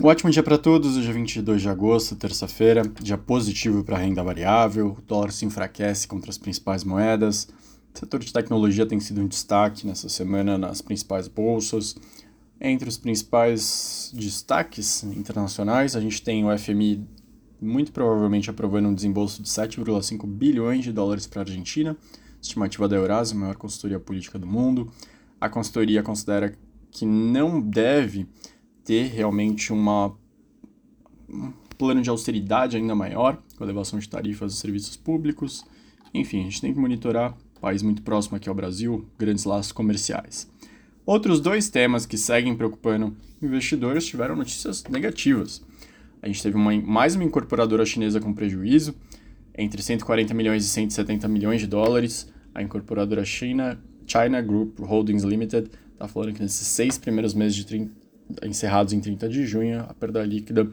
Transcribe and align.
Um 0.00 0.06
ótimo 0.06 0.30
dia 0.30 0.42
para 0.42 0.58
todos, 0.58 0.96
hoje 0.96 1.08
é 1.08 1.12
22 1.12 1.62
de 1.62 1.68
agosto, 1.68 2.16
terça-feira, 2.16 2.82
dia 3.00 3.16
positivo 3.16 3.84
para 3.84 3.96
a 3.96 4.00
renda 4.00 4.22
variável, 4.22 4.96
o 4.98 5.02
dólar 5.02 5.30
se 5.30 5.44
enfraquece 5.44 6.08
contra 6.08 6.30
as 6.30 6.38
principais 6.38 6.82
moedas, 6.82 7.48
o 7.94 7.98
setor 7.98 8.20
de 8.20 8.32
tecnologia 8.32 8.84
tem 8.84 8.98
sido 8.98 9.20
um 9.20 9.28
destaque 9.28 9.86
nessa 9.86 10.08
semana 10.08 10.58
nas 10.58 10.80
principais 10.80 11.28
bolsas. 11.28 11.94
Entre 12.60 12.88
os 12.88 12.96
principais 12.96 14.12
destaques 14.14 15.04
internacionais, 15.04 15.94
a 15.94 16.00
gente 16.00 16.22
tem 16.22 16.44
o 16.44 16.58
FMI 16.58 17.06
muito 17.60 17.92
provavelmente 17.92 18.50
aprovando 18.50 18.88
um 18.88 18.94
desembolso 18.94 19.42
de 19.42 19.48
7,5 19.48 20.26
bilhões 20.26 20.82
de 20.82 20.92
dólares 20.92 21.26
para 21.26 21.42
a 21.42 21.44
Argentina, 21.44 21.96
estimativa 22.40 22.88
da 22.88 22.96
Eurásia, 22.96 23.36
a 23.36 23.38
maior 23.38 23.56
consultoria 23.56 24.00
política 24.00 24.38
do 24.38 24.46
mundo. 24.46 24.90
A 25.40 25.48
consultoria 25.48 26.02
considera 26.02 26.56
que 26.90 27.06
não 27.06 27.60
deve 27.60 28.26
ter 28.84 29.08
realmente 29.08 29.72
uma, 29.72 30.14
um 31.28 31.52
plano 31.78 32.02
de 32.02 32.10
austeridade 32.10 32.76
ainda 32.76 32.94
maior, 32.94 33.42
com 33.56 33.64
elevação 33.64 33.98
de 33.98 34.08
tarifas 34.08 34.52
dos 34.52 34.60
serviços 34.60 34.96
públicos. 34.96 35.64
Enfim, 36.14 36.40
a 36.40 36.44
gente 36.44 36.60
tem 36.60 36.72
que 36.72 36.78
monitorar, 36.78 37.36
país 37.60 37.82
muito 37.82 38.02
próximo 38.02 38.36
aqui 38.36 38.48
ao 38.48 38.54
Brasil, 38.54 39.06
grandes 39.18 39.44
laços 39.44 39.72
comerciais. 39.72 40.50
Outros 41.04 41.40
dois 41.40 41.68
temas 41.68 42.06
que 42.06 42.16
seguem 42.16 42.54
preocupando 42.54 43.16
investidores 43.40 44.06
tiveram 44.06 44.36
notícias 44.36 44.84
negativas. 44.84 45.62
A 46.22 46.28
gente 46.28 46.42
teve 46.42 46.56
uma, 46.56 46.72
mais 46.80 47.16
uma 47.16 47.24
incorporadora 47.24 47.84
chinesa 47.84 48.20
com 48.20 48.32
prejuízo, 48.32 48.94
entre 49.58 49.82
140 49.82 50.32
milhões 50.32 50.64
e 50.64 50.68
170 50.68 51.26
milhões 51.26 51.60
de 51.60 51.66
dólares. 51.66 52.32
A 52.54 52.62
incorporadora 52.62 53.24
China, 53.24 53.82
China 54.06 54.40
Group 54.40 54.78
Holdings 54.78 55.24
Limited 55.24 55.70
está 55.92 56.06
falando 56.06 56.34
que 56.34 56.42
nesses 56.42 56.66
seis 56.66 56.98
primeiros 56.98 57.34
meses 57.34 57.56
de 57.56 57.66
30, 57.66 57.90
encerrados 58.42 58.92
em 58.92 59.00
30 59.00 59.28
de 59.28 59.46
junho, 59.46 59.80
a 59.80 59.94
perda 59.94 60.22
líquida, 60.24 60.68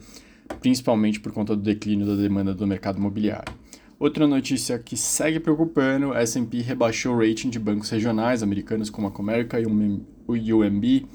principalmente 0.60 1.20
por 1.20 1.32
conta 1.32 1.54
do 1.54 1.62
declínio 1.62 2.06
da 2.06 2.14
demanda 2.14 2.54
do 2.54 2.66
mercado 2.66 2.98
imobiliário. 2.98 3.52
Outra 3.98 4.26
notícia 4.26 4.78
que 4.78 4.96
segue 4.96 5.38
preocupando, 5.38 6.14
S&P 6.14 6.62
rebaixou 6.62 7.14
o 7.14 7.18
rating 7.18 7.50
de 7.50 7.58
bancos 7.58 7.90
regionais 7.90 8.42
americanos 8.42 8.88
como 8.88 9.06
a 9.06 9.10
Comerica 9.10 9.60
e 9.60 9.66
o 9.66 10.56
UMB, 10.56 11.06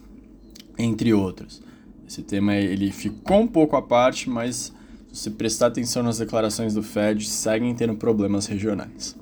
entre 0.78 1.12
outros. 1.12 1.64
Esse 2.08 2.22
tema 2.22 2.54
ele 2.54 2.92
ficou 2.92 3.42
um 3.42 3.48
pouco 3.48 3.76
à 3.76 3.82
parte, 3.82 4.30
mas 4.30 4.72
se 5.12 5.32
prestar 5.32 5.68
atenção 5.68 6.04
nas 6.04 6.20
declarações 6.20 6.76
do 6.76 6.84
Fed, 6.84 7.26
seguem 7.28 7.74
tendo 7.74 7.96
problemas 7.96 8.46
regionais. 8.46 9.16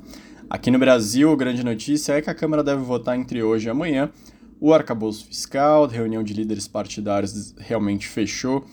Aqui 0.50 0.70
no 0.70 0.78
Brasil, 0.78 1.31
a 1.31 1.36
grande 1.36 1.64
notícia 1.64 2.14
é 2.14 2.22
que 2.22 2.30
a 2.30 2.36
Câmara 2.36 2.64
deve 2.64 2.81
votar 2.83 3.17
entre 3.17 3.42
hoje 3.42 3.67
e 3.67 3.70
amanhã 3.70 4.11
o 4.64 4.73
arcabouço 4.73 5.25
fiscal, 5.25 5.88
reunião 5.88 6.23
de 6.23 6.33
líderes 6.33 6.69
partidários 6.69 7.53
realmente 7.58 8.08
fechou 8.08 8.66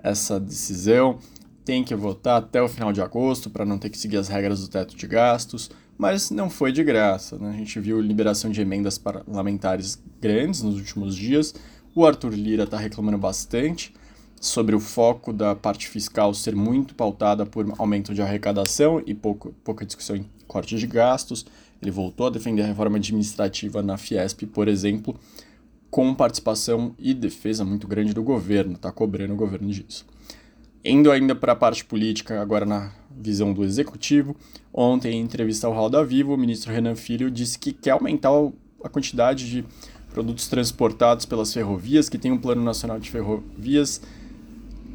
essa 0.00 0.38
decisão. 0.38 1.18
Tem 1.64 1.82
que 1.82 1.96
votar 1.96 2.40
até 2.40 2.62
o 2.62 2.68
final 2.68 2.92
de 2.92 3.02
agosto 3.02 3.50
para 3.50 3.64
não 3.64 3.76
ter 3.76 3.90
que 3.90 3.98
seguir 3.98 4.18
as 4.18 4.28
regras 4.28 4.60
do 4.60 4.68
teto 4.68 4.96
de 4.96 5.04
gastos, 5.04 5.68
mas 5.98 6.30
não 6.30 6.48
foi 6.48 6.70
de 6.70 6.84
graça. 6.84 7.38
Né? 7.38 7.50
A 7.50 7.56
gente 7.56 7.80
viu 7.80 8.00
liberação 8.00 8.52
de 8.52 8.60
emendas 8.60 8.98
parlamentares 8.98 10.00
grandes 10.20 10.62
nos 10.62 10.76
últimos 10.76 11.16
dias. 11.16 11.52
O 11.92 12.06
Arthur 12.06 12.34
Lira 12.34 12.62
está 12.62 12.78
reclamando 12.78 13.18
bastante 13.18 13.92
sobre 14.40 14.76
o 14.76 14.80
foco 14.80 15.32
da 15.32 15.56
parte 15.56 15.88
fiscal 15.88 16.32
ser 16.34 16.54
muito 16.54 16.94
pautada 16.94 17.44
por 17.44 17.66
aumento 17.78 18.14
de 18.14 18.22
arrecadação 18.22 19.02
e 19.04 19.12
pouco, 19.12 19.52
pouca 19.64 19.84
discussão 19.84 20.14
em 20.14 20.30
corte 20.46 20.76
de 20.76 20.86
gastos. 20.86 21.44
Ele 21.82 21.90
voltou 21.90 22.28
a 22.28 22.30
defender 22.30 22.62
a 22.62 22.66
reforma 22.66 22.96
administrativa 22.96 23.82
na 23.82 23.98
Fiesp, 23.98 24.46
por 24.46 24.68
exemplo, 24.68 25.18
com 25.90 26.14
participação 26.14 26.94
e 26.96 27.12
defesa 27.12 27.64
muito 27.64 27.88
grande 27.88 28.14
do 28.14 28.22
governo, 28.22 28.74
está 28.74 28.92
cobrando 28.92 29.34
o 29.34 29.36
governo 29.36 29.68
disso. 29.68 30.06
Indo 30.84 31.10
ainda 31.10 31.34
para 31.34 31.52
a 31.52 31.56
parte 31.56 31.84
política, 31.84 32.40
agora 32.40 32.64
na 32.64 32.92
visão 33.10 33.52
do 33.52 33.64
executivo, 33.64 34.36
ontem, 34.72 35.14
em 35.14 35.20
entrevista 35.20 35.66
ao 35.66 35.74
Roda 35.74 36.04
Vivo, 36.04 36.32
o 36.32 36.38
ministro 36.38 36.72
Renan 36.72 36.94
Filho 36.94 37.30
disse 37.30 37.58
que 37.58 37.72
quer 37.72 37.90
aumentar 37.90 38.30
a 38.82 38.88
quantidade 38.88 39.50
de 39.50 39.64
produtos 40.12 40.46
transportados 40.46 41.26
pelas 41.26 41.52
ferrovias, 41.52 42.08
que 42.08 42.16
tem 42.16 42.30
um 42.30 42.38
plano 42.38 42.62
nacional 42.62 43.00
de 43.00 43.10
ferrovias, 43.10 44.00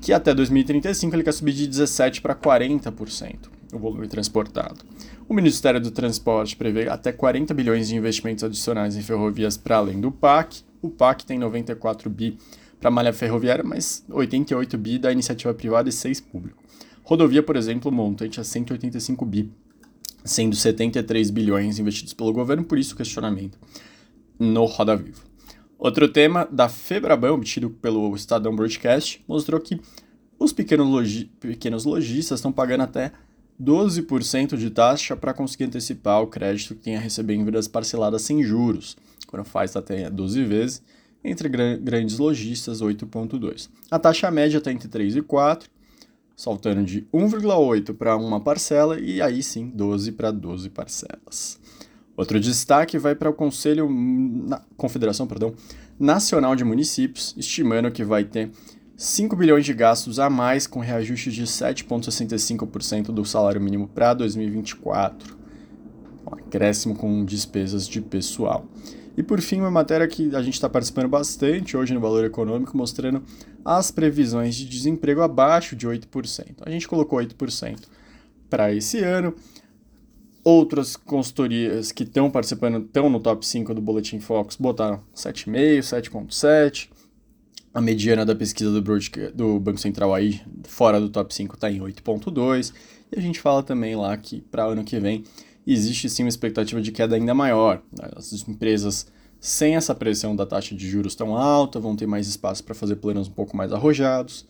que 0.02 0.14
até 0.14 0.34
2035 0.34 1.16
ele 1.16 1.24
quer 1.24 1.34
subir 1.34 1.54
de 1.54 1.68
17% 1.68 2.22
para 2.22 2.34
40% 2.34 3.57
o 3.74 3.80
volume 3.80 4.08
transportado. 4.08 4.84
O 5.28 5.34
Ministério 5.34 5.80
do 5.80 5.92
Transporte 5.92 6.56
prevê 6.56 6.88
até 6.88 7.12
40 7.12 7.54
bilhões 7.54 7.88
de 7.88 7.96
investimentos 7.96 8.44
adicionais 8.44 8.96
em 8.96 9.02
ferrovias 9.02 9.58
para 9.58 9.78
além 9.78 10.00
do 10.00 10.12
PAC. 10.12 10.64
O 10.82 10.90
PAC 10.90 11.26
tem 11.26 11.38
94 11.38 12.10
bi 12.10 12.38
para 12.80 12.90
a 12.90 12.92
malha 12.92 13.12
ferroviária, 13.12 13.64
mas 13.64 14.04
88 14.10 14.78
bi 14.78 15.00
da 15.00 15.12
iniciativa 15.12 15.54
privada 15.54 15.90
e 15.90 15.92
6 15.92 16.22
público. 16.22 16.64
Rodovia, 17.04 17.42
por 17.42 17.56
exemplo, 17.56 17.92
o 17.92 17.94
montante 17.94 18.40
é 18.40 18.44
185 18.44 19.26
bi, 19.26 19.52
sendo 20.24 20.56
73 20.56 21.30
bilhões 21.30 21.80
investidos 21.80 22.14
pelo 22.14 22.34
governo, 22.34 22.64
por 22.64 22.78
isso 22.78 22.94
o 22.94 22.98
questionamento 22.98 23.58
no 24.40 24.66
Roda 24.66 24.96
Vivo. 24.96 25.22
Outro 25.80 26.08
tema 26.10 26.48
da 26.52 26.68
Febraban, 26.68 27.34
obtido 27.34 27.70
pelo 27.70 28.16
Estadão 28.16 28.56
Broadcast, 28.56 29.24
mostrou 29.28 29.60
que 29.60 29.80
os 30.40 30.52
pequenos, 30.52 30.88
logi 30.88 31.26
pequenos 31.40 31.86
lojistas 31.86 32.40
estão 32.40 32.52
pagando 32.52 32.82
até 32.82 33.12
12% 33.62 34.56
de 34.56 34.70
taxa 34.70 35.16
para 35.16 35.34
conseguir 35.34 35.66
antecipar 35.66 36.22
o 36.22 36.28
crédito 36.28 36.76
que 36.76 36.84
tenha 36.84 37.00
receber 37.00 37.34
em 37.34 37.44
vidas 37.44 37.68
parceladas 37.68 38.22
sem 38.22 38.44
juros, 38.44 38.96
quando 39.28 39.44
faz 39.44 39.76
até 39.76 40.10
12 40.10 40.44
vezes, 40.44 40.84
entre 41.24 41.50
grandes 41.50 42.20
lojistas 42.20 42.82
8,2. 42.82 43.70
A 43.90 44.00
taxa 44.00 44.30
média 44.30 44.60
está 44.60 44.72
entre 44.72 44.88
3 44.88 45.18
e 45.18 45.22
4, 45.22 45.70
saltando 46.36 46.84
de 46.84 47.02
1,8 47.14 47.94
para 47.96 48.16
uma 48.16 48.40
parcela 48.40 49.00
e 49.00 49.22
aí 49.22 49.42
sim 49.42 49.72
12 49.74 50.12
para 50.12 50.32
12 50.32 50.70
parcelas. 50.70 51.60
Outro 52.16 52.40
destaque 52.40 52.98
vai 52.98 53.16
para 53.16 53.30
o 53.30 53.34
Conselho, 53.34 53.88
na, 53.90 54.62
Confederação 54.76 55.28
perdão, 55.28 55.54
Nacional 56.00 56.56
de 56.56 56.64
Municípios, 56.64 57.36
estimando 57.38 57.92
que 57.92 58.04
vai 58.04 58.24
ter 58.24 58.52
5 58.98 59.36
bilhões 59.36 59.64
de 59.64 59.76
gastos 59.76 60.18
a 60.18 60.28
mais 60.28 60.66
com 60.66 60.80
reajuste 60.80 61.32
de 61.32 61.44
7,65% 61.44 63.12
do 63.12 63.24
salário 63.24 63.62
mínimo 63.62 63.88
para 63.88 64.16
2024. 64.16 65.38
Um 66.26 66.34
acréscimo 66.34 66.96
com 66.96 67.24
despesas 67.24 67.88
de 67.88 68.02
pessoal. 68.02 68.66
E 69.16 69.22
por 69.22 69.40
fim, 69.40 69.60
uma 69.60 69.70
matéria 69.70 70.08
que 70.08 70.36
a 70.36 70.42
gente 70.42 70.56
está 70.56 70.68
participando 70.68 71.10
bastante 71.10 71.78
hoje 71.78 71.94
no 71.94 72.00
Valor 72.00 72.26
Econômico, 72.26 72.76
mostrando 72.76 73.22
as 73.64 73.92
previsões 73.92 74.56
de 74.56 74.66
desemprego 74.66 75.22
abaixo 75.22 75.76
de 75.76 75.88
8%. 75.88 76.64
A 76.66 76.72
gente 76.72 76.88
colocou 76.88 77.20
8% 77.20 77.84
para 78.50 78.74
esse 78.74 79.04
ano. 79.04 79.36
Outras 80.44 80.96
consultorias 80.96 81.92
que 81.92 82.02
estão 82.02 82.32
participando, 82.32 82.84
estão 82.84 83.12
no 83.12 83.20
top 83.20 83.46
5 83.46 83.76
do 83.76 83.82
Boletim 83.82 84.20
Focus, 84.20 84.56
botaram 84.56 85.04
7,5%, 85.16 85.82
7,7%. 85.82 86.97
A 87.78 87.82
mediana 87.82 88.26
da 88.26 88.34
pesquisa 88.34 88.72
do, 88.72 88.82
do 89.36 89.60
Banco 89.60 89.80
Central 89.80 90.12
aí, 90.12 90.42
fora 90.64 91.00
do 91.00 91.10
top 91.10 91.32
5, 91.32 91.54
está 91.54 91.72
em 91.72 91.80
8,2. 91.80 92.74
E 93.12 93.20
a 93.20 93.22
gente 93.22 93.40
fala 93.40 93.62
também 93.62 93.96
lá 93.96 94.18
que 94.18 94.42
para 94.42 94.68
o 94.68 94.72
ano 94.72 94.84
que 94.84 95.00
vem 95.00 95.24
existe 95.68 96.10
sim 96.10 96.24
uma 96.24 96.30
expectativa 96.30 96.82
de 96.82 96.92
queda 96.92 97.16
ainda 97.16 97.36
maior. 97.36 97.84
As 98.16 98.34
empresas 98.48 99.06
sem 99.40 99.76
essa 99.76 99.94
pressão 99.94 100.36
da 100.36 100.44
taxa 100.44 100.74
de 100.74 100.90
juros 100.90 101.14
tão 101.14 101.38
alta 101.38 101.80
vão 101.80 101.96
ter 101.96 102.08
mais 102.08 102.28
espaço 102.28 102.64
para 102.64 102.74
fazer 102.74 102.96
planos 102.96 103.28
um 103.28 103.34
pouco 103.34 103.56
mais 103.56 103.72
arrojados. 103.72 104.48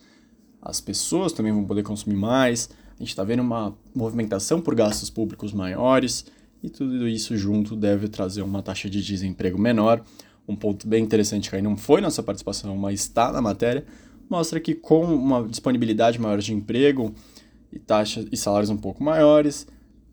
As 0.62 0.80
pessoas 0.80 1.30
também 1.30 1.52
vão 1.52 1.66
poder 1.66 1.82
consumir 1.82 2.16
mais. 2.16 2.70
A 2.96 2.98
gente 3.00 3.10
está 3.10 3.24
vendo 3.24 3.40
uma 3.40 3.76
movimentação 3.94 4.58
por 4.58 4.74
gastos 4.74 5.10
públicos 5.10 5.52
maiores 5.52 6.24
e 6.62 6.70
tudo 6.70 7.06
isso 7.06 7.36
junto 7.36 7.76
deve 7.76 8.08
trazer 8.08 8.40
uma 8.40 8.62
taxa 8.62 8.88
de 8.88 9.02
desemprego 9.02 9.58
menor, 9.58 10.02
um 10.48 10.56
ponto 10.56 10.88
bem 10.88 11.04
interessante 11.04 11.50
que 11.50 11.56
aí 11.56 11.62
não 11.62 11.76
foi 11.76 12.00
nossa 12.00 12.22
participação, 12.22 12.76
mas 12.76 13.00
está 13.00 13.30
na 13.30 13.42
matéria, 13.42 13.84
mostra 14.28 14.58
que 14.58 14.74
com 14.74 15.04
uma 15.04 15.46
disponibilidade 15.46 16.18
maior 16.18 16.38
de 16.38 16.54
emprego 16.54 17.14
e 17.72 17.78
taxas 17.78 18.26
e 18.32 18.36
salários 18.36 18.70
um 18.70 18.76
pouco 18.76 19.04
maiores, 19.04 19.66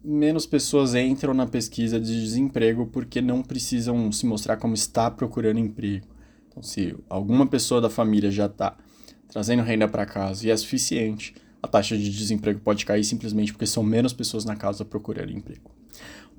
menos 0.03 0.45
pessoas 0.45 0.93
entram 0.93 1.33
na 1.33 1.47
pesquisa 1.47 1.99
de 1.99 2.21
desemprego 2.21 2.85
porque 2.87 3.21
não 3.21 3.41
precisam 3.41 4.11
se 4.11 4.25
mostrar 4.25 4.57
como 4.57 4.73
está 4.73 5.09
procurando 5.09 5.59
emprego. 5.59 6.05
Então, 6.49 6.61
se 6.61 6.95
alguma 7.09 7.47
pessoa 7.47 7.81
da 7.81 7.89
família 7.89 8.29
já 8.29 8.45
está 8.45 8.77
trazendo 9.27 9.63
renda 9.63 9.87
para 9.87 10.05
casa 10.05 10.45
e 10.45 10.51
é 10.51 10.55
suficiente, 10.55 11.33
a 11.61 11.67
taxa 11.67 11.97
de 11.97 12.09
desemprego 12.09 12.59
pode 12.59 12.85
cair 12.85 13.03
simplesmente 13.03 13.51
porque 13.51 13.65
são 13.65 13.81
menos 13.81 14.13
pessoas 14.13 14.45
na 14.45 14.55
casa 14.55 14.85
procurando 14.85 15.31
emprego. 15.31 15.71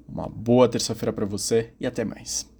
Uma 0.08 0.28
boa 0.28 0.68
terça-feira 0.68 1.12
para 1.12 1.26
você 1.26 1.72
e 1.80 1.86
até 1.86 2.04
mais. 2.04 2.55